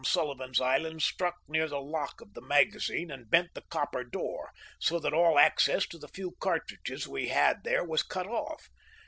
[0.03, 4.97] Sullivan's Island struck near the lock of the magazine, and bent the copper door, so
[4.97, 8.67] that all access to the few cartridges we had there was cut off.